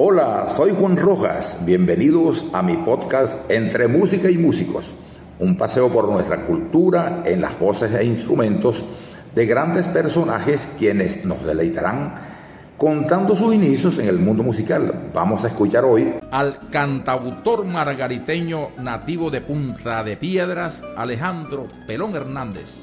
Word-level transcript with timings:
Hola, 0.00 0.46
soy 0.48 0.72
Juan 0.78 0.96
Rojas. 0.96 1.58
Bienvenidos 1.64 2.44
a 2.52 2.62
mi 2.62 2.76
podcast 2.76 3.50
Entre 3.50 3.88
Música 3.88 4.30
y 4.30 4.38
Músicos, 4.38 4.94
un 5.40 5.56
paseo 5.56 5.88
por 5.88 6.08
nuestra 6.08 6.46
cultura 6.46 7.24
en 7.26 7.40
las 7.40 7.58
voces 7.58 7.92
e 7.92 8.04
instrumentos 8.04 8.84
de 9.34 9.44
grandes 9.46 9.88
personajes 9.88 10.68
quienes 10.78 11.24
nos 11.24 11.44
deleitarán 11.44 12.14
contando 12.76 13.34
sus 13.34 13.52
inicios 13.52 13.98
en 13.98 14.06
el 14.06 14.20
mundo 14.20 14.44
musical. 14.44 15.10
Vamos 15.12 15.44
a 15.44 15.48
escuchar 15.48 15.84
hoy 15.84 16.14
al 16.30 16.70
cantautor 16.70 17.64
margariteño 17.64 18.68
nativo 18.78 19.32
de 19.32 19.40
Punta 19.40 20.04
de 20.04 20.16
Piedras, 20.16 20.84
Alejandro 20.96 21.66
Pelón 21.88 22.14
Hernández, 22.14 22.82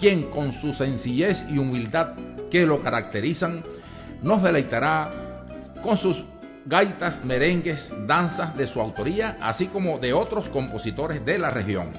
quien 0.00 0.22
con 0.22 0.54
su 0.54 0.72
sencillez 0.72 1.44
y 1.50 1.58
humildad 1.58 2.14
que 2.50 2.64
lo 2.64 2.80
caracterizan, 2.80 3.62
nos 4.22 4.42
deleitará 4.42 5.25
con 5.86 5.96
sus 5.96 6.24
gaitas, 6.64 7.24
merengues, 7.24 7.94
danzas 8.08 8.56
de 8.56 8.66
su 8.66 8.80
autoría, 8.80 9.38
así 9.40 9.66
como 9.68 9.98
de 9.98 10.12
otros 10.12 10.48
compositores 10.48 11.24
de 11.24 11.38
la 11.38 11.50
región. 11.52 11.92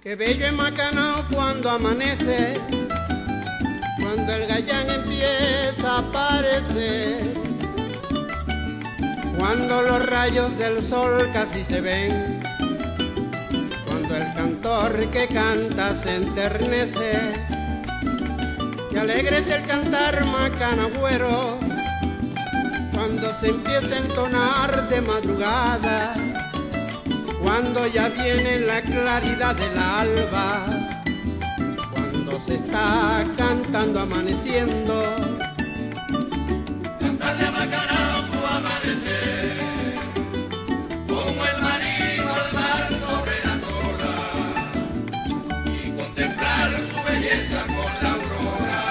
Qué 0.00 0.14
bello 0.14 0.46
es 0.46 0.52
Macanao 0.52 1.24
cuando 1.28 1.70
amanece 1.70 2.87
empieza 5.98 6.28
a 6.28 6.38
aparecer, 6.38 7.34
cuando 9.38 9.82
los 9.82 10.06
rayos 10.06 10.56
del 10.58 10.82
sol 10.82 11.28
casi 11.32 11.64
se 11.64 11.80
ven, 11.80 12.40
cuando 13.86 14.16
el 14.16 14.34
cantor 14.34 15.10
que 15.10 15.28
canta 15.28 15.94
se 15.94 16.16
enternece, 16.16 17.12
y 18.90 18.96
alegre 18.96 19.38
es 19.38 19.48
el 19.48 19.64
cantar 19.64 20.24
macanagüero, 20.24 21.58
cuando 22.92 23.32
se 23.32 23.48
empieza 23.48 23.94
a 23.94 23.98
entonar 23.98 24.88
de 24.88 25.00
madrugada, 25.00 26.14
cuando 27.42 27.86
ya 27.86 28.08
viene 28.08 28.60
la 28.60 28.82
claridad 28.82 29.54
del 29.54 29.78
alba 29.78 30.78
se 32.48 32.54
está 32.54 33.26
cantando 33.36 34.00
amaneciendo. 34.00 35.37
Macarao 37.58 38.22
su 38.30 38.46
amanecer, 38.46 39.96
como 41.08 41.44
el 41.44 41.58
marino 41.60 42.32
al 42.32 42.52
mar 42.52 42.88
sobre 43.04 43.34
las 43.44 43.62
olas, 43.88 44.38
y 45.66 45.90
contemplar 45.90 46.70
su 46.88 46.98
belleza 47.02 47.60
con 47.66 47.90
la 48.00 48.10
aurora, 48.14 48.82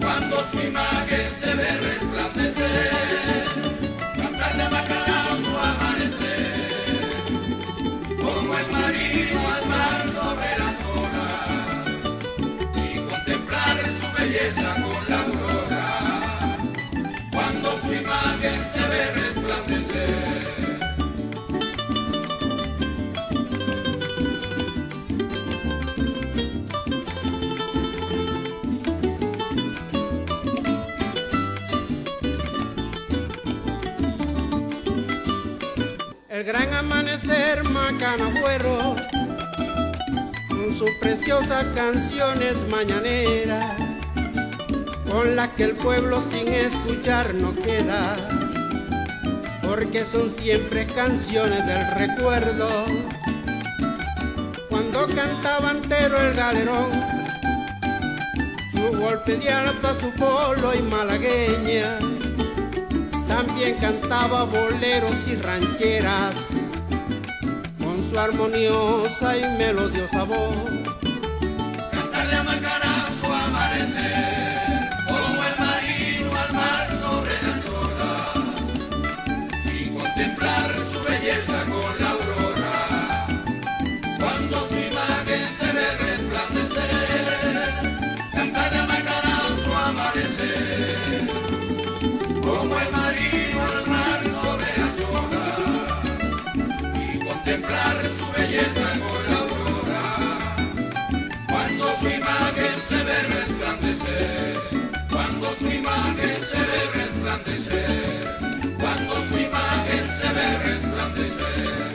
cuando 0.00 0.34
su 0.50 0.58
imagen 0.62 1.05
ve 18.88 19.12
resplandecer. 19.12 20.56
El 36.28 36.44
gran 36.44 36.72
amanecer 36.74 37.64
macanagüero, 37.64 38.96
con 40.48 40.78
sus 40.78 40.90
preciosas 41.00 41.64
canciones 41.74 42.54
mañaneras 42.68 43.86
con 45.16 45.34
la 45.34 45.54
que 45.54 45.64
el 45.64 45.74
pueblo 45.74 46.20
sin 46.20 46.46
escuchar 46.48 47.34
no 47.34 47.54
queda, 47.54 48.16
porque 49.66 50.04
son 50.04 50.30
siempre 50.30 50.86
canciones 50.86 51.66
del 51.66 51.90
recuerdo. 51.94 52.68
Cuando 54.68 55.06
cantaba 55.08 55.72
entero 55.72 56.20
el 56.20 56.34
galerón, 56.34 56.90
su 58.72 58.98
golpe 58.98 59.36
de 59.36 59.50
alpa, 59.50 59.94
su 60.00 60.10
polo 60.12 60.74
y 60.74 60.82
malagueña, 60.82 61.98
también 63.26 63.76
cantaba 63.78 64.44
boleros 64.44 65.26
y 65.26 65.36
rancheras, 65.36 66.36
con 67.78 68.08
su 68.08 68.18
armoniosa 68.18 69.36
y 69.36 69.42
melodiosa 69.58 70.24
voz. 70.24 70.56
Cantarle 71.90 72.34
a 72.36 72.44
su 72.44 72.75
belleza 98.56 98.90
con 98.98 99.26
la 99.26 99.38
aurora, 99.38 100.02
cuando 101.48 101.84
su 101.98 102.06
imagen 102.06 102.82
se 102.88 103.04
ve 103.04 103.22
resplandecer, 103.22 104.56
cuando 105.10 105.52
su 105.54 105.66
imagen 105.66 106.40
se 106.40 106.58
ve 106.58 106.90
resplandecer 106.94 108.16
cuando 108.78 109.14
su 109.20 109.36
imagen 109.38 110.08
se 110.10 110.32
ve 110.32 110.58
resplandecer, 110.58 111.92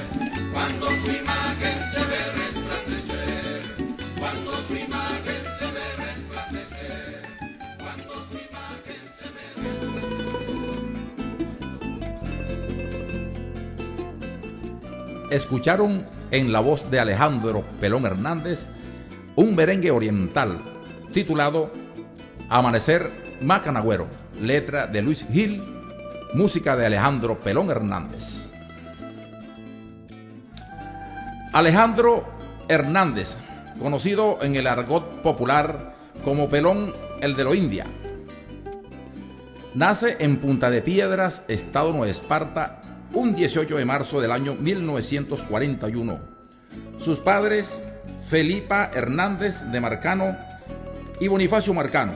cuando 0.54 0.90
su 0.90 1.08
imagen 1.12 1.80
se 1.94 2.00
ve 2.06 2.32
resplandecer, 2.42 3.62
cuando 4.20 4.52
su 4.64 4.74
imagen 4.76 5.44
se 5.58 5.66
ve 5.66 5.86
resplandecer, 5.98 7.22
cuando 7.80 8.14
su 8.30 8.36
imagen 8.50 9.02
se 9.18 9.28
ve. 9.36 9.46
Escucharon 15.36 16.21
en 16.32 16.52
la 16.52 16.62
voz 16.62 16.90
de 16.90 17.00
Alejandro 17.00 17.64
Pelón 17.80 18.06
Hernández 18.06 18.68
un 19.36 19.56
merengue 19.56 19.92
oriental 19.92 20.60
titulado 21.14 21.72
Amanecer 22.50 23.10
Macanagüero, 23.42 24.08
letra 24.40 24.88
de 24.88 25.02
Luis 25.02 25.26
Gil 25.32 25.62
música 26.34 26.76
de 26.76 26.86
Alejandro 26.86 27.40
Pelón 27.40 27.70
Hernández. 27.70 28.52
Alejandro 31.54 32.26
Hernández, 32.70 33.38
conocido 33.80 34.40
en 34.42 34.56
el 34.56 34.68
argot 34.68 35.22
popular 35.22 35.96
como 36.24 36.50
Pelón 36.50 36.94
el 37.20 37.36
de 37.36 37.44
lo 37.44 37.54
India. 37.54 37.86
Nace 39.74 40.18
en 40.20 40.38
Punta 40.38 40.70
de 40.70 40.82
Piedras, 40.82 41.44
Estado 41.48 41.92
Nueva 41.92 42.08
Esparta, 42.08 42.81
un 43.14 43.36
18 43.36 43.76
de 43.76 43.86
marzo 43.86 44.22
del 44.22 44.32
año 44.32 44.56
1941. 44.56 46.20
Sus 46.98 47.20
padres, 47.20 47.84
Felipa 48.28 48.90
Hernández 48.94 49.64
de 49.72 49.82
Marcano 49.82 50.38
y 51.20 51.28
Bonifacio 51.28 51.74
Marcano. 51.74 52.14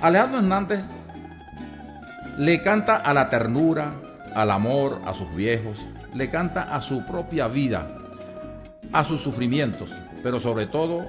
Alejandro 0.00 0.38
Hernández 0.38 0.80
le 2.38 2.60
canta 2.62 2.96
a 2.96 3.14
la 3.14 3.28
ternura, 3.30 3.94
al 4.34 4.50
amor, 4.50 5.00
a 5.06 5.14
sus 5.14 5.32
viejos, 5.34 5.86
le 6.14 6.28
canta 6.28 6.74
a 6.74 6.82
su 6.82 7.06
propia 7.06 7.46
vida, 7.46 7.96
a 8.92 9.04
sus 9.04 9.20
sufrimientos, 9.20 9.90
pero 10.22 10.40
sobre 10.40 10.66
todo 10.66 11.06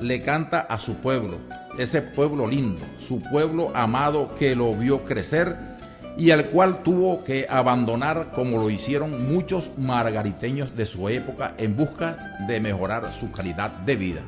le 0.00 0.22
canta 0.22 0.60
a 0.60 0.78
su 0.78 0.94
pueblo, 0.94 1.38
ese 1.76 2.02
pueblo 2.02 2.46
lindo, 2.46 2.84
su 3.00 3.20
pueblo 3.20 3.72
amado 3.74 4.34
que 4.36 4.54
lo 4.54 4.74
vio 4.74 5.02
crecer 5.02 5.77
y 6.18 6.32
al 6.32 6.48
cual 6.48 6.82
tuvo 6.82 7.22
que 7.22 7.46
abandonar 7.48 8.32
como 8.34 8.58
lo 8.58 8.68
hicieron 8.68 9.32
muchos 9.32 9.70
margariteños 9.78 10.74
de 10.74 10.84
su 10.84 11.08
época 11.08 11.54
en 11.56 11.76
busca 11.76 12.36
de 12.48 12.60
mejorar 12.60 13.12
su 13.14 13.30
calidad 13.30 13.70
de 13.70 13.94
vida. 13.94 14.20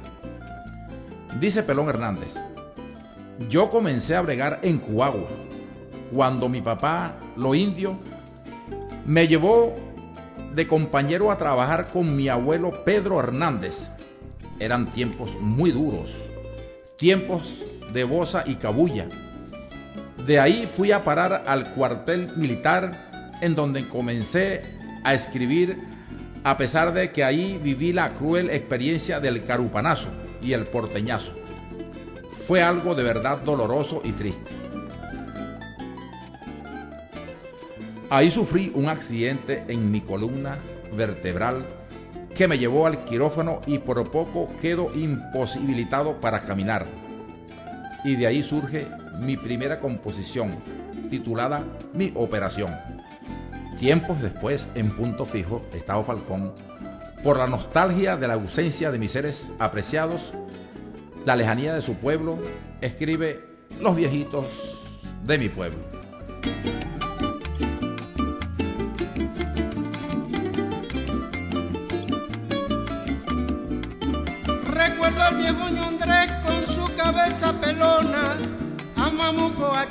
Dice 1.41 1.65
Pelón 1.65 1.89
Hernández, 1.89 2.35
yo 3.49 3.69
comencé 3.69 4.15
a 4.15 4.21
bregar 4.21 4.61
en 4.63 4.79
Cuagua 4.79 5.29
cuando 6.15 6.49
mi 6.49 6.63
papá, 6.63 7.17
lo 7.37 7.57
indio, 7.57 7.99
me 9.05 9.27
llevó 9.27 9.75
de 10.55 10.67
compañero 10.67 11.31
a 11.33 11.39
trabajar 11.39 11.89
con 11.89 12.17
mi 12.17 12.29
abuelo 12.29 12.85
Pedro 12.85 13.19
Hernández. 13.19 13.89
Eran 14.61 14.91
tiempos 14.91 15.35
muy 15.41 15.73
duros, 15.73 16.17
tiempos 16.97 17.65
de 17.93 18.05
bosa 18.05 18.45
y 18.47 18.57
cabulla. 18.57 19.09
De 20.27 20.39
ahí 20.39 20.69
fui 20.75 20.93
a 20.93 21.05
parar 21.05 21.45
al 21.47 21.71
cuartel 21.71 22.31
militar 22.37 22.93
en 23.41 23.55
donde 23.55 23.89
comencé 23.89 24.63
a 25.03 25.15
escribir 25.15 25.79
a 26.45 26.57
pesar 26.57 26.93
de 26.93 27.11
que 27.11 27.25
ahí 27.25 27.59
viví 27.63 27.93
la 27.93 28.11
cruel 28.11 28.51
experiencia 28.51 29.21
del 29.21 29.45
carupanazo 29.45 30.09
y 30.43 30.53
el 30.53 30.67
porteñazo. 30.67 31.33
Fue 32.47 32.63
algo 32.63 32.95
de 32.95 33.03
verdad 33.03 33.39
doloroso 33.39 34.01
y 34.05 34.13
triste. 34.13 34.51
Ahí 38.09 38.31
sufrí 38.31 38.73
un 38.75 38.89
accidente 38.89 39.65
en 39.69 39.91
mi 39.91 40.01
columna 40.01 40.59
vertebral 40.97 41.65
que 42.35 42.49
me 42.49 42.59
llevó 42.59 42.87
al 42.87 43.05
quirófano 43.05 43.61
y 43.67 43.79
por 43.79 44.11
poco 44.11 44.49
quedo 44.61 44.91
imposibilitado 44.97 46.21
para 46.21 46.41
caminar. 46.41 46.87
Y 48.05 48.17
de 48.17 48.27
ahí 48.27 48.43
surge 48.43 48.87
mi 49.21 49.37
primera 49.37 49.81
composición, 49.81 50.57
titulada 51.09 51.65
Mi 51.93 52.13
Operación. 52.15 52.75
Tiempos 53.79 54.21
después, 54.21 54.69
en 54.75 54.91
punto 54.91 55.25
fijo, 55.25 55.63
Estado 55.73 56.03
Falcón, 56.03 56.55
por 57.23 57.39
la 57.39 57.47
nostalgia 57.47 58.17
de 58.17 58.29
la 58.29 58.35
ausencia 58.35 58.91
de 58.91 58.99
mis 58.99 59.13
seres 59.13 59.53
apreciados, 59.59 60.33
la 61.25 61.37
lejanía 61.37 61.75
de 61.75 61.83
su 61.83 61.95
pueblo, 61.95 62.39
escribe 62.81 63.45
Los 63.81 63.97
viejitos 63.97 64.47
de 65.25 65.39
mi 65.39 65.49
pueblo. 65.49 66.00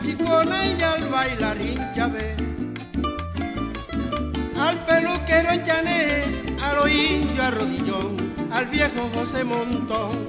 Chicona 0.01 0.65
y 0.65 0.81
al 0.81 1.09
bailarín 1.09 1.79
Chávez 1.95 2.49
al 4.59 4.77
peluquero 4.85 5.49
Chané, 5.65 6.25
a 6.61 6.73
lo 6.73 6.87
indio 6.87 7.43
arrodillón, 7.43 8.17
al 8.51 8.65
viejo 8.65 9.09
José 9.13 9.43
Montón. 9.43 10.27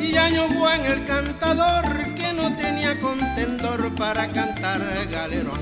Y 0.00 0.16
año 0.16 0.44
Juan 0.56 0.84
el 0.86 1.04
cantador 1.04 1.84
que 2.14 2.32
no 2.32 2.56
tenía 2.56 2.98
contendor 2.98 3.94
para 3.94 4.26
cantar 4.28 4.80
galerón, 5.10 5.60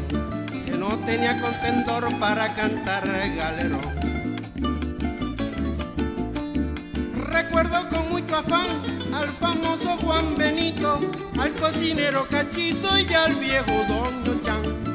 que 0.64 0.72
no 0.72 0.96
tenía 1.00 1.40
contendor 1.40 2.16
para 2.18 2.54
cantar 2.54 3.04
galerón. 3.36 3.96
Recuerdo 7.14 7.88
con 7.88 8.10
mucho 8.10 8.36
afán 8.36 8.95
al 9.16 9.28
famoso 9.40 9.96
Juan 10.02 10.36
Benito, 10.36 11.00
al 11.38 11.52
cocinero 11.54 12.26
Cachito 12.28 12.98
y 12.98 13.12
al 13.14 13.34
viejo 13.36 13.72
Don 13.88 14.42
Chan 14.44 14.86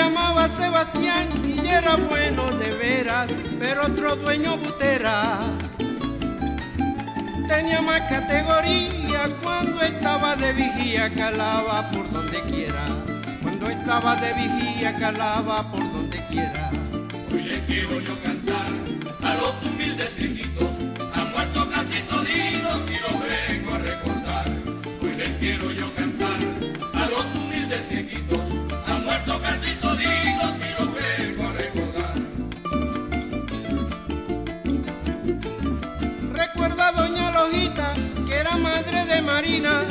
llamaba 0.00 0.48
Sebastián 0.48 1.28
y 1.44 1.66
era 1.66 1.96
bueno 1.96 2.50
de 2.52 2.70
veras, 2.74 3.30
pero 3.58 3.82
otro 3.82 4.16
dueño 4.16 4.56
butera. 4.56 5.38
Tenía 7.46 7.82
más 7.82 8.00
categoría 8.02 9.28
cuando 9.42 9.82
estaba 9.82 10.36
de 10.36 10.52
vigía, 10.52 11.12
calaba 11.12 11.90
por 11.90 12.10
donde 12.10 12.40
quiera. 12.42 12.82
Cuando 13.42 13.68
estaba 13.68 14.16
de 14.16 14.32
vigía, 14.34 14.96
calaba 14.98 15.70
por 15.70 15.92
donde 15.92 16.18
quiera. 16.30 16.70
Hoy 17.32 17.42
les 17.42 17.60
quiero 17.64 18.00
yo 18.00 18.18
cantar 18.22 18.66
a 19.22 19.34
los 19.34 19.54
humildes 19.64 20.16
viejitos, 20.16 20.70
muerto 21.40 21.70
casi 21.70 22.02
toditos 22.02 22.80
y 22.86 22.98
los 23.00 23.16
vengo 23.22 23.74
a 23.74 23.78
recordar. 23.78 24.46
Hoy 25.00 25.14
les 25.16 25.38
quiero 25.38 25.70
yo 25.72 25.90
cantar 25.94 26.38
a 26.92 27.06
los 27.06 27.24
humildes 27.34 27.88
viejitos, 27.88 28.48
han 28.86 29.04
muerto 29.04 29.40
casi 29.40 29.74
madre 38.58 39.06
de 39.06 39.22
Marina, 39.22 39.84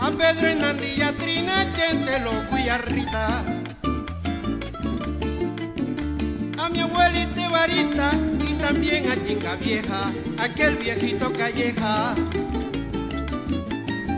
a 0.00 0.10
Pedro 0.10 0.46
Hernández 0.48 0.96
y 0.96 1.02
a 1.02 1.12
Trina, 1.12 1.66
gente 1.74 2.18
y 2.58 2.68
a 2.68 2.78
Rita. 2.78 3.44
A 6.58 6.68
mi 6.70 6.80
abuelita 6.80 7.45
Barista 7.66 8.12
y 8.48 8.54
también 8.54 9.10
a 9.10 9.26
Chinga 9.26 9.56
Vieja, 9.56 10.12
aquel 10.38 10.76
viejito 10.76 11.32
calleja. 11.32 12.14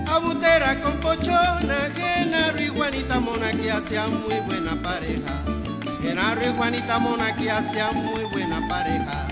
A 0.07 0.19
Butera 0.19 0.79
con 0.83 1.01
Pochona, 1.01 1.89
Genaro 1.97 2.61
y 2.61 2.69
Juanita 2.69 3.19
Mona 3.21 3.51
que 3.53 3.71
hacían 3.71 4.21
muy 4.23 4.39
buena 4.41 4.75
pareja. 4.83 5.33
Genaro 6.03 6.43
y 6.45 6.57
Juanita 6.57 6.99
Mona 6.99 7.35
que 7.37 7.51
hacían 7.51 7.95
muy 8.05 8.25
buena 8.25 8.69
pareja. 8.69 9.27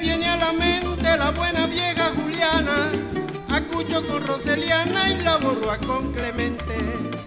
viene 0.00 0.28
a 0.28 0.36
la 0.36 0.52
mente 0.52 1.16
la 1.16 1.32
buena 1.32 1.66
vieja 1.66 2.12
Juliana, 2.14 2.92
Acucho 3.48 4.06
con 4.06 4.24
Roseliana 4.24 5.10
y 5.10 5.22
la 5.24 5.38
borroa 5.38 5.78
con 5.78 6.12
Clemente. 6.12 7.17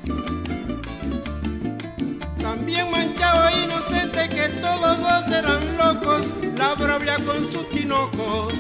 También 2.61 2.91
manchado 2.91 3.49
e 3.49 3.63
inocente 3.63 4.29
que 4.29 4.47
todos 4.61 4.99
dos 4.99 5.27
eran 5.35 5.77
locos, 5.77 6.27
la 6.55 6.75
bravia 6.75 7.15
con 7.25 7.51
sus 7.51 7.67
tinocos. 7.71 8.53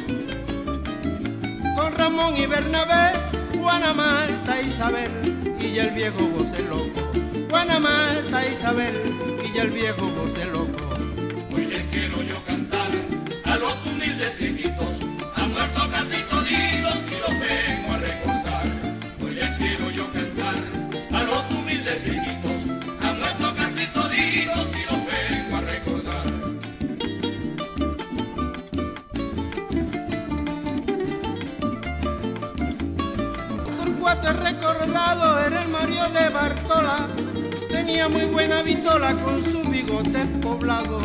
Con 1.75 1.93
Ramón 1.95 2.35
y 2.35 2.47
Bernabé, 2.47 3.13
Juana 3.59 3.93
Marta, 3.93 4.59
Isabel 4.59 5.11
y 5.59 5.77
el 5.77 5.91
viejo 5.91 6.17
José 6.35 6.63
Loco. 6.63 7.11
Juana 7.51 7.79
Marta, 7.79 8.43
Isabel 8.47 8.95
y 9.53 9.57
el 9.59 9.69
viejo 9.69 10.11
José 10.17 10.45
Loco. 10.45 10.97
Hoy 11.53 11.67
les 11.67 11.87
quiero 11.87 12.23
yo 12.23 12.43
cantar 12.43 12.89
a 13.43 13.55
los 13.55 13.85
humildes 13.85 14.35
viejitos 14.39 15.10
Torcuato 34.01 34.33
recordado 34.33 35.39
era 35.45 35.61
el 35.61 35.69
Mario 35.69 36.09
de 36.09 36.29
Bartola, 36.29 37.07
tenía 37.69 38.09
muy 38.09 38.25
buena 38.25 38.63
vitola 38.63 39.13
con 39.13 39.43
su 39.43 39.61
bigote 39.69 40.25
poblado 40.41 40.99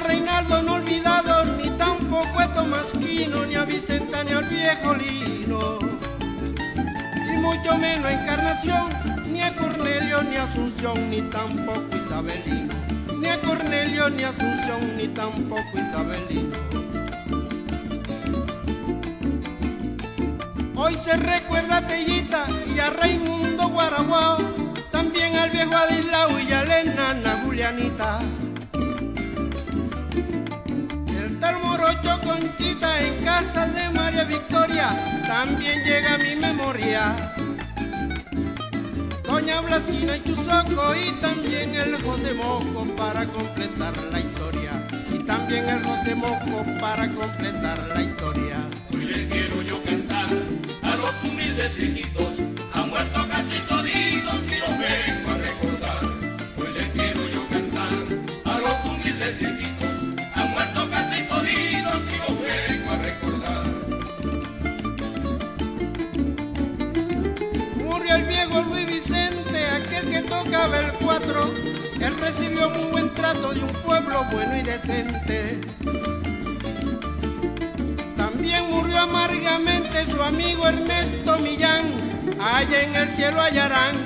Reinaldo 0.00 0.62
no 0.62 0.74
olvidado, 0.74 1.46
ni 1.56 1.70
tampoco 1.78 2.40
a 2.40 2.52
Tomasquino, 2.52 3.46
ni 3.46 3.54
a 3.54 3.64
Vicenta, 3.64 4.22
ni 4.22 4.32
al 4.32 4.44
viejo 4.44 4.94
Lino. 4.94 5.78
Y 7.32 7.38
mucho 7.38 7.78
menos 7.78 8.04
a 8.04 8.12
Encarnación, 8.12 9.32
ni 9.32 9.42
a 9.42 9.56
Cornelio, 9.56 10.22
ni 10.24 10.36
a 10.36 10.44
Asunción, 10.44 11.08
ni 11.08 11.22
tampoco 11.22 11.96
Isabelino. 11.96 12.74
Ni 13.18 13.28
a 13.28 13.40
Cornelio, 13.40 14.10
ni 14.10 14.24
a 14.24 14.28
Asunción, 14.28 14.96
ni 14.98 15.08
tampoco 15.08 15.70
Isabelino. 15.74 16.79
Hoy 20.90 20.98
se 21.04 21.16
recuerda 21.16 21.76
a 21.76 21.86
Tellita 21.86 22.46
y 22.66 22.80
a 22.80 22.90
Raimundo 22.90 23.68
Guaraguao, 23.68 24.38
también 24.90 25.36
al 25.36 25.48
viejo 25.50 25.72
Adislao 25.72 26.40
y 26.40 26.52
a 26.52 26.64
la 26.64 27.42
Julianita. 27.44 28.18
Ocho 31.90 32.20
Conchita 32.24 33.00
en 33.00 33.24
casa 33.24 33.66
de 33.66 33.88
María 33.90 34.24
Victoria, 34.24 35.22
también 35.28 35.80
llega 35.84 36.14
a 36.14 36.18
mi 36.18 36.34
memoria. 36.34 37.16
Doña 39.22 39.60
Blasina 39.60 40.16
y 40.16 40.24
Chusoco 40.24 40.92
y 40.96 41.12
también 41.20 41.72
el 41.76 42.02
José 42.02 42.34
Moco 42.34 42.84
para 42.96 43.24
completar 43.26 43.96
la 44.12 44.18
historia. 44.18 44.72
Y 45.12 45.24
también 45.24 45.68
el 45.68 45.84
José 45.84 46.16
Moco 46.16 46.64
para 46.80 47.08
completar 47.08 47.78
la 47.94 48.02
historia 48.02 48.49
humildes 51.24 51.76
hijitos 51.78 52.38
han 52.72 52.90
muerto 52.90 53.26
casi 53.28 53.58
toditos 53.68 54.40
y 54.46 54.58
los 54.58 54.78
vengo 54.78 55.30
a 55.30 55.34
recordar. 55.38 56.02
Hoy 56.56 56.72
les 56.74 56.88
quiero 56.92 57.28
yo 57.28 57.46
cantar 57.48 57.92
a 58.44 58.58
los 58.58 58.84
humildes 58.84 59.40
hijitos 59.40 59.96
han 60.34 60.50
muerto 60.50 60.90
casi 60.90 61.22
toditos 61.24 62.00
y 62.12 62.16
los 62.18 62.40
vengo 62.40 62.90
a 62.90 62.98
recordar. 62.98 63.66
Murió 67.76 68.14
el 68.14 68.24
viejo 68.24 68.62
Luis 68.62 68.86
Vicente, 68.86 69.66
aquel 69.66 70.10
que 70.10 70.22
tocaba 70.22 70.78
el 70.78 70.92
cuatro. 70.92 71.50
Él 72.00 72.16
recibió 72.18 72.70
muy 72.70 72.90
buen 72.90 73.12
trato 73.12 73.52
de 73.52 73.62
un 73.62 73.72
pueblo 73.72 74.24
bueno 74.32 74.56
y 74.56 74.62
decente. 74.62 75.60
También 78.16 78.70
murió 78.70 79.00
amargamente 79.00 79.69
su 80.08 80.22
amigo 80.22 80.66
Ernesto 80.66 81.38
Millán, 81.38 81.90
allá 82.40 82.82
en 82.82 82.94
el 82.94 83.08
cielo 83.10 83.40
hallarán 83.40 83.96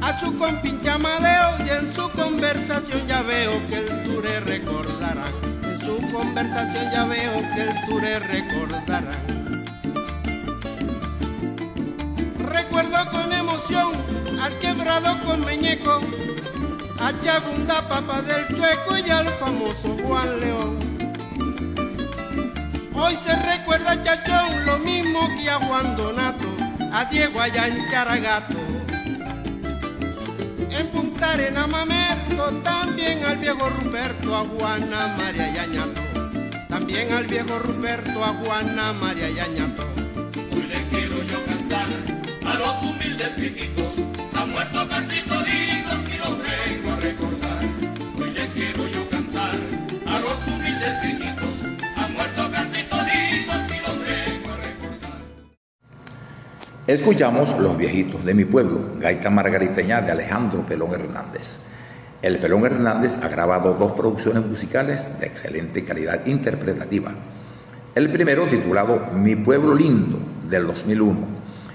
a 0.00 0.20
su 0.20 0.36
compincha 0.38 0.94
Amadeo 0.94 1.56
y 1.66 1.70
en 1.70 1.94
su 1.94 2.10
conversación 2.10 3.06
ya 3.06 3.22
veo 3.22 3.66
que 3.66 3.78
el 3.78 4.04
Ture 4.04 4.40
recordarán. 4.40 5.32
En 5.62 5.80
su 5.80 5.96
conversación 6.12 6.90
ya 6.92 7.04
veo 7.04 7.42
que 7.54 7.62
el 7.62 7.86
Ture 7.86 8.18
recordarán. 8.20 9.64
Recuerdo 12.38 13.10
con 13.10 13.32
emoción 13.32 13.92
al 14.40 14.58
quebrado 14.58 15.18
con 15.24 15.40
Meñeco, 15.44 16.00
a 17.00 17.12
Chagunda, 17.22 17.88
Papa 17.88 18.22
del 18.22 18.46
Chueco 18.48 18.98
y 18.98 19.10
al 19.10 19.28
famoso 19.28 19.96
Juan 20.04 20.40
León. 20.40 20.93
Hoy 22.96 23.16
se 23.16 23.34
recuerda 23.36 23.92
a 23.92 24.02
Chachón 24.02 24.66
lo 24.66 24.78
mismo 24.78 25.28
que 25.36 25.50
a 25.50 25.58
Juan 25.58 25.96
Donato, 25.96 26.46
a 26.92 27.04
Diego 27.06 27.40
allá 27.40 27.66
en 27.66 27.90
Charagato. 27.90 28.54
En 30.70 30.86
Punta 30.88 31.32
Arena 31.32 31.66
Mamerto, 31.66 32.52
también 32.62 33.24
al 33.24 33.38
viejo 33.38 33.68
Ruperto, 33.68 34.36
a 34.36 34.40
Juana 34.40 35.16
María 35.18 35.52
Yañato. 35.52 36.00
También 36.68 37.12
al 37.12 37.26
viejo 37.26 37.58
Ruperto, 37.58 38.24
a 38.24 38.28
Juana 38.28 38.92
María 38.92 39.28
Yañato. 39.28 39.84
Hoy 40.52 40.62
les 40.62 40.88
quiero 40.88 41.22
yo 41.24 41.44
cantar 41.44 41.86
a 42.46 42.54
los 42.54 42.82
humildes 42.82 43.36
viejitos, 43.36 43.94
han 44.36 44.50
muerto 44.50 44.88
casi 44.88 45.20
toditos 45.22 45.73
Escuchamos 56.86 57.58
Los 57.58 57.78
viejitos 57.78 58.26
de 58.26 58.34
mi 58.34 58.44
pueblo, 58.44 58.90
gaita 58.98 59.30
margariteña 59.30 60.02
de 60.02 60.12
Alejandro 60.12 60.66
Pelón 60.66 60.92
Hernández. 60.92 61.56
El 62.20 62.38
Pelón 62.38 62.66
Hernández 62.66 63.16
ha 63.22 63.28
grabado 63.28 63.72
dos 63.72 63.92
producciones 63.92 64.44
musicales 64.44 65.18
de 65.18 65.24
excelente 65.24 65.82
calidad 65.82 66.26
interpretativa. 66.26 67.14
El 67.94 68.10
primero 68.10 68.44
titulado 68.48 69.00
Mi 69.14 69.34
pueblo 69.34 69.74
lindo 69.74 70.18
del 70.46 70.66
2001, 70.66 71.26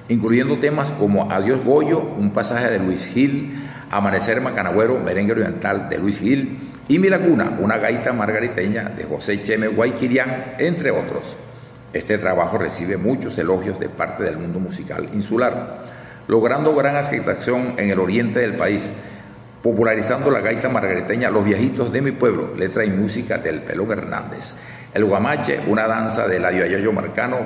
incluyendo 0.10 0.60
temas 0.60 0.92
como 0.92 1.32
Adiós 1.32 1.66
Goyo, 1.66 2.02
un 2.02 2.32
pasaje 2.32 2.70
de 2.70 2.78
Luis 2.78 3.08
Gil, 3.08 3.68
Amanecer 3.90 4.42
Macanagüero, 4.42 5.00
merengue 5.00 5.32
oriental 5.32 5.90
de 5.90 5.98
Luis 5.98 6.20
Gil 6.20 6.70
y 6.88 7.00
Mi 7.00 7.10
Laguna, 7.10 7.58
una 7.60 7.80
gaita 7.80 8.14
margariteña 8.14 8.84
de 8.90 9.06
José 9.06 9.42
Cheme 9.42 9.70
Guayquirián, 9.70 10.54
entre 10.60 10.92
otros. 10.92 11.49
Este 11.92 12.20
trabajo 12.20 12.60
recibe 12.60 12.98
muchos 12.98 13.38
elogios 13.40 13.80
de 13.80 13.90
parte 13.90 14.24
del 14.24 14.38
mundo 14.38 14.60
musical 14.60 15.10
insular, 15.14 15.84
logrando 16.28 16.76
gran 16.76 16.96
aceptación 16.96 17.74
en 17.78 17.90
el 17.90 17.98
oriente 17.98 18.40
del 18.40 18.54
país, 18.54 18.92
popularizando 19.64 20.30
la 20.30 20.42
gaita 20.42 20.70
margariteña 20.70 21.32
Los 21.32 21.44
viejitos 21.44 21.92
de 21.92 22.02
mi 22.02 22.12
pueblo, 22.12 22.54
letra 22.56 22.86
y 22.86 22.92
música 22.92 23.40
del 23.40 23.62
Pelón 23.62 23.92
Hernández. 23.92 24.54
El 24.94 25.06
guamache, 25.06 25.62
una 25.68 25.88
danza 25.88 26.28
de 26.28 26.40
la 26.40 26.52
Yayo 26.52 26.94
Marcano, 26.94 27.38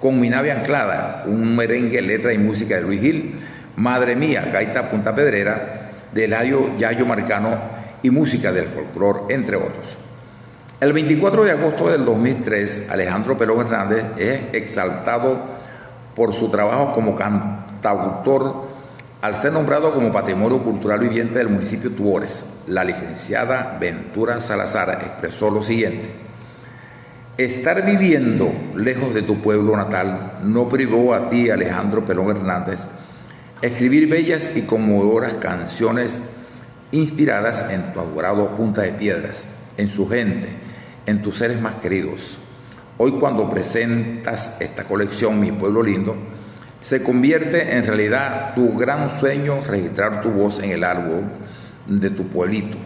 con 0.00 0.18
mi 0.18 0.30
nave 0.30 0.50
anclada, 0.50 1.24
un 1.26 1.54
merengue, 1.54 2.00
letra 2.00 2.32
y 2.32 2.38
música 2.38 2.76
de 2.76 2.82
Luis 2.82 3.00
Gil, 3.00 3.40
Madre 3.76 4.16
mía, 4.16 4.48
gaita 4.52 4.88
Punta 4.88 5.14
Pedrera, 5.14 5.90
de 6.12 6.24
Eladio 6.24 6.76
Yayo 6.78 7.04
Marcano 7.04 7.58
y 8.02 8.10
música 8.10 8.50
del 8.52 8.66
folclor, 8.66 9.26
entre 9.28 9.56
otros. 9.56 10.03
El 10.84 10.92
24 10.92 11.44
de 11.44 11.50
agosto 11.50 11.88
del 11.88 12.04
2003, 12.04 12.90
Alejandro 12.90 13.38
Pelón 13.38 13.60
Hernández 13.60 14.04
es 14.18 14.40
exaltado 14.52 15.40
por 16.14 16.34
su 16.34 16.50
trabajo 16.50 16.92
como 16.92 17.16
cantautor 17.16 18.68
al 19.22 19.34
ser 19.34 19.54
nombrado 19.54 19.94
como 19.94 20.12
Patrimonio 20.12 20.62
Cultural 20.62 21.00
Viviente 21.00 21.38
del 21.38 21.48
municipio 21.48 21.90
Tuores. 21.92 22.44
La 22.66 22.84
licenciada 22.84 23.78
Ventura 23.80 24.42
Salazar 24.42 24.98
expresó 25.00 25.48
lo 25.48 25.62
siguiente. 25.62 26.10
Estar 27.38 27.82
viviendo 27.86 28.52
lejos 28.76 29.14
de 29.14 29.22
tu 29.22 29.40
pueblo 29.40 29.74
natal 29.78 30.40
no 30.42 30.68
privó 30.68 31.14
a 31.14 31.30
ti, 31.30 31.48
Alejandro 31.48 32.04
Pelón 32.04 32.28
Hernández, 32.28 32.80
escribir 33.62 34.06
bellas 34.06 34.50
y 34.54 34.60
conmovedoras 34.60 35.32
canciones 35.32 36.20
inspiradas 36.92 37.70
en 37.70 37.94
tu 37.94 38.00
adorado 38.00 38.54
Punta 38.54 38.82
de 38.82 38.92
Piedras, 38.92 39.46
en 39.78 39.88
su 39.88 40.06
gente, 40.10 40.63
en 41.06 41.22
tus 41.22 41.36
seres 41.36 41.60
más 41.60 41.76
queridos. 41.76 42.38
Hoy 42.96 43.12
cuando 43.12 43.50
presentas 43.50 44.56
esta 44.60 44.84
colección 44.84 45.40
Mi 45.40 45.52
Pueblo 45.52 45.82
Lindo, 45.82 46.16
se 46.80 47.02
convierte 47.02 47.76
en 47.76 47.86
realidad 47.86 48.54
tu 48.54 48.76
gran 48.76 49.18
sueño 49.18 49.62
registrar 49.66 50.20
tu 50.20 50.30
voz 50.30 50.58
en 50.60 50.70
el 50.70 50.84
árbol 50.84 51.24
de 51.86 52.10
tu 52.10 52.28
pueblito 52.28 52.76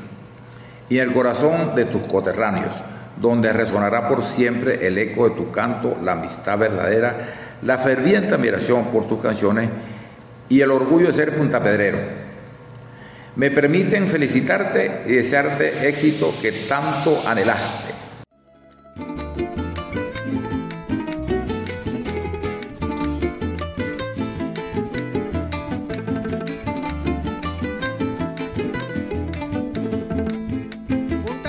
y 0.88 0.98
en 0.98 1.08
el 1.08 1.14
corazón 1.14 1.74
de 1.74 1.84
tus 1.84 2.06
coterráneos, 2.06 2.72
donde 3.20 3.52
resonará 3.52 4.08
por 4.08 4.24
siempre 4.24 4.86
el 4.86 4.96
eco 4.98 5.28
de 5.28 5.34
tu 5.34 5.50
canto, 5.50 5.98
la 6.02 6.12
amistad 6.12 6.58
verdadera, 6.58 7.34
la 7.62 7.78
ferviente 7.78 8.34
admiración 8.34 8.86
por 8.86 9.06
tus 9.06 9.20
canciones 9.20 9.68
y 10.48 10.60
el 10.60 10.70
orgullo 10.70 11.08
de 11.08 11.12
ser 11.12 11.36
puntapedrero. 11.36 11.98
Me 13.36 13.50
permiten 13.50 14.08
felicitarte 14.08 15.02
y 15.06 15.12
desearte 15.12 15.88
éxito 15.88 16.34
que 16.40 16.52
tanto 16.52 17.20
anhelaste. 17.26 17.97
Punta 18.98 19.14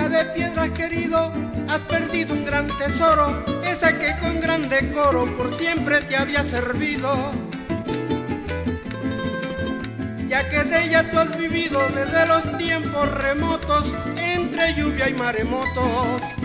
de 0.09 0.25
piedras 0.35 0.69
querido, 0.69 1.33
has 1.67 1.79
perdido 1.79 2.35
un 2.35 2.45
gran 2.45 2.67
tesoro, 2.67 3.43
esa 3.63 3.97
que 3.97 4.15
con 4.19 4.39
gran 4.39 4.69
decoro 4.69 5.25
por 5.35 5.51
siempre 5.51 6.01
te 6.01 6.17
había 6.17 6.43
servido. 6.43 7.31
Ya 10.27 10.47
que 10.47 10.63
de 10.63 10.85
ella 10.85 11.09
tú 11.09 11.17
has 11.17 11.35
vivido 11.35 11.79
desde 11.95 12.27
los 12.27 12.55
tiempos 12.59 13.11
remotos, 13.11 13.91
entre 14.17 14.75
lluvia 14.75 15.09
y 15.09 15.15
maremotos. 15.15 16.38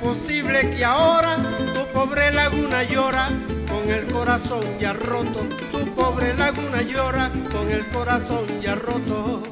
¿Cómo 0.00 0.12
es 0.12 0.18
posible 0.18 0.70
que 0.70 0.84
ahora 0.84 1.36
tu 1.74 1.86
pobre 1.92 2.30
laguna 2.32 2.82
llora 2.82 3.28
con 3.68 3.90
el 3.90 4.06
corazón 4.06 4.64
ya 4.78 4.92
roto? 4.92 5.46
Tu 5.72 5.94
pobre 5.94 6.34
laguna 6.34 6.82
llora 6.82 7.30
con 7.52 7.70
el 7.70 7.86
corazón 7.88 8.46
ya 8.60 8.74
roto. 8.74 9.42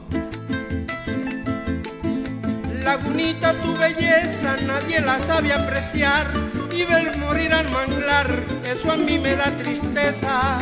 Lagunita, 2.82 3.54
tu 3.54 3.74
belleza 3.76 4.56
nadie 4.66 5.00
la 5.00 5.18
sabe 5.20 5.52
apreciar 5.52 6.26
y 6.70 6.84
ver 6.84 7.16
morir 7.18 7.52
al 7.52 7.70
manglar, 7.70 8.28
eso 8.64 8.92
a 8.92 8.96
mí 8.96 9.18
me 9.18 9.36
da 9.36 9.56
tristeza. 9.56 10.58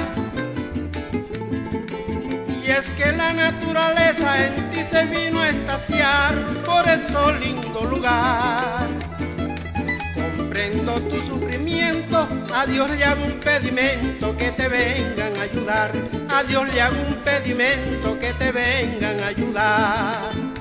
Y 2.64 2.70
es 2.70 2.86
que 2.90 3.12
la 3.12 3.32
naturaleza 3.32 4.46
en 4.46 4.70
ti 4.70 4.84
se 4.84 5.04
vino 5.06 5.40
a 5.40 5.48
estaciar 5.48 6.34
por 6.64 6.88
eso 6.88 7.32
lindo 7.32 7.84
lugar. 7.84 9.11
Comprendo 10.52 11.00
tu 11.08 11.16
sufrimiento, 11.22 12.28
a 12.54 12.66
Dios 12.66 12.90
le 12.90 13.02
hago 13.02 13.24
un 13.24 13.40
pedimento 13.40 14.36
que 14.36 14.50
te 14.50 14.68
vengan 14.68 15.34
a 15.38 15.42
ayudar. 15.44 15.92
A 16.28 16.42
Dios 16.42 16.70
le 16.74 16.82
hago 16.82 16.96
un 17.08 17.14
pedimento 17.24 18.18
que 18.18 18.34
te 18.34 18.52
vengan 18.52 19.18
a 19.20 19.28
ayudar. 19.28 20.51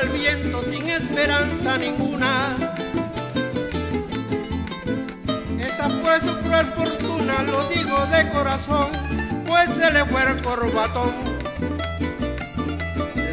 Al 0.00 0.08
viento 0.10 0.62
sin 0.62 0.88
esperanza 0.88 1.76
ninguna. 1.76 2.56
Es 5.58 5.72
esa 5.72 5.88
fue 5.88 6.20
su 6.20 6.36
cruel 6.38 6.66
fortuna, 6.66 7.42
lo 7.42 7.64
digo 7.68 8.06
de 8.06 8.28
corazón, 8.30 8.90
pues 9.46 9.68
se 9.74 9.90
le 9.90 10.04
fue 10.06 10.22
el 10.22 10.42
corbatón. 10.42 11.12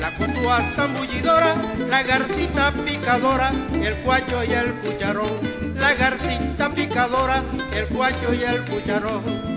La 0.02 0.12
cutua 0.18 0.62
zambullidora, 0.76 1.56
la 1.90 2.04
garcita 2.04 2.72
picadora, 2.86 3.52
el 3.74 3.96
cuacho 4.04 4.44
y 4.44 4.52
el 4.52 4.74
cucharón. 4.76 5.40
La 5.76 5.94
garcita 5.94 6.70
picadora, 6.74 7.44
el 7.74 7.88
cuacho 7.88 8.34
y 8.34 8.44
el 8.44 8.64
cucharón. 8.66 9.57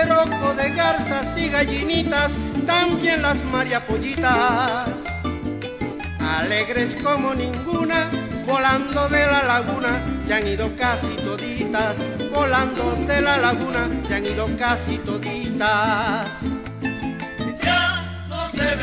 De 0.00 0.70
garzas 0.70 1.36
y 1.36 1.50
gallinitas, 1.50 2.34
también 2.66 3.20
las 3.20 3.44
mariapollitas. 3.44 4.88
Alegres 6.18 6.96
como 7.02 7.34
ninguna, 7.34 8.08
volando 8.46 9.08
de 9.10 9.26
la 9.26 9.42
laguna, 9.42 10.00
se 10.26 10.32
han 10.32 10.46
ido 10.46 10.74
casi 10.76 11.08
toditas. 11.16 11.96
Volando 12.32 12.94
de 13.06 13.20
la 13.20 13.36
laguna, 13.36 13.90
se 14.08 14.14
han 14.14 14.24
ido 14.24 14.48
casi 14.56 14.96
toditas. 14.98 16.40
Ya 17.62 18.24
no 18.28 18.50
se 18.52 18.76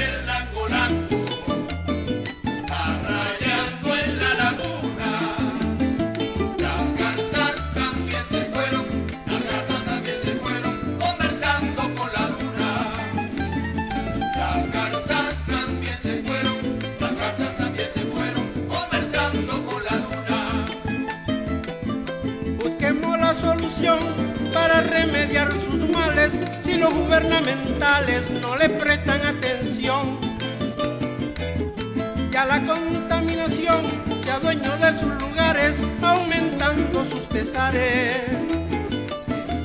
remediar 25.07 25.51
sus 25.53 25.89
males 25.89 26.33
si 26.63 26.77
los 26.77 26.93
gubernamentales 26.93 28.29
no 28.29 28.57
le 28.57 28.69
prestan 28.69 29.21
atención. 29.25 30.19
Ya 32.31 32.45
la 32.45 32.59
contaminación 32.65 33.85
se 34.23 34.31
adueño 34.31 34.77
de 34.77 34.99
sus 34.99 35.13
lugares, 35.15 35.77
aumentando 36.01 37.05
sus 37.05 37.21
pesares. 37.21 38.17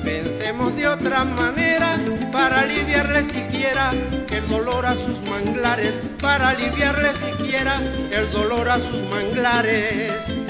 Pensemos 0.03 0.75
de 0.75 0.87
otra 0.87 1.25
manera 1.25 1.97
para 2.31 2.61
aliviarle 2.61 3.23
siquiera 3.23 3.91
el 4.29 4.47
dolor 4.47 4.85
a 4.85 4.95
sus 4.95 5.21
manglares, 5.29 5.99
para 6.21 6.49
aliviarle 6.49 7.11
siquiera 7.15 7.81
el 8.11 8.31
dolor 8.31 8.69
a 8.69 8.79
sus 8.79 9.01
manglares. 9.09 10.42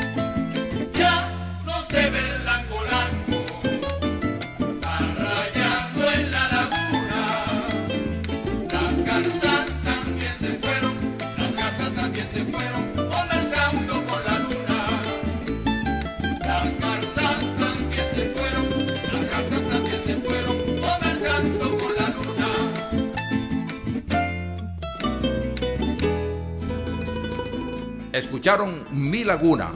Escucharon 28.43 28.83
Mi 28.91 29.23
Laguna, 29.23 29.71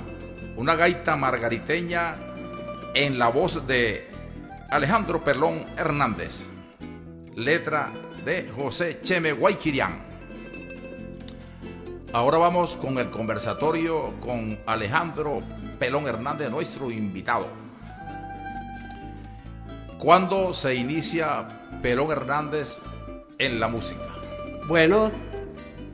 una 0.58 0.76
gaita 0.76 1.16
margariteña 1.16 2.18
en 2.94 3.18
la 3.18 3.30
voz 3.30 3.66
de 3.66 4.12
Alejandro 4.70 5.24
Perlón 5.24 5.66
Hernández, 5.78 6.48
letra 7.34 7.94
de 8.26 8.50
José 8.54 9.00
Cheme 9.02 9.32
Guayquirián. 9.32 10.06
Ahora 12.12 12.40
vamos 12.40 12.76
con 12.76 12.98
el 12.98 13.10
conversatorio 13.10 14.16
con 14.20 14.60
Alejandro 14.66 15.42
Pelón 15.80 16.06
Hernández, 16.06 16.50
nuestro 16.50 16.92
invitado. 16.92 17.48
¿Cuándo 19.98 20.54
se 20.54 20.76
inicia 20.76 21.48
Pelón 21.82 22.12
Hernández 22.12 22.80
en 23.38 23.62
la 23.62 23.70
música? 23.70 24.04
Bueno, 24.68 25.10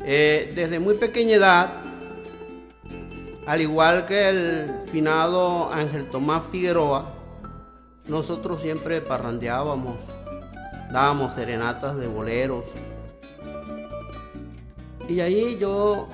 eh, 0.03 0.51
desde 0.55 0.79
muy 0.79 0.95
pequeña 0.95 1.35
edad, 1.35 1.82
al 3.45 3.61
igual 3.61 4.05
que 4.05 4.29
el 4.29 4.71
finado 4.91 5.71
Ángel 5.71 6.09
Tomás 6.09 6.45
Figueroa, 6.51 7.13
nosotros 8.07 8.61
siempre 8.61 9.01
parrandeábamos, 9.01 9.97
dábamos 10.91 11.33
serenatas 11.33 11.97
de 11.97 12.07
boleros. 12.07 12.63
Y 15.09 15.19
ahí 15.19 15.57
yo 15.59 16.07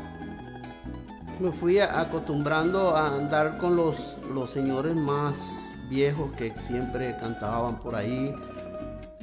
me 1.39 1.51
fui 1.51 1.79
acostumbrando 1.79 2.95
a 2.95 3.15
andar 3.15 3.59
con 3.59 3.75
los, 3.75 4.17
los 4.33 4.49
señores 4.49 4.95
más 4.95 5.69
viejos 5.89 6.31
que 6.35 6.53
siempre 6.59 7.15
cantaban 7.19 7.79
por 7.79 7.95
ahí, 7.95 8.33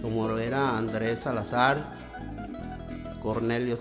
como 0.01 0.31
era 0.39 0.79
Andrés 0.79 1.21
Salazar, 1.21 1.79
Cornelio 3.21 3.75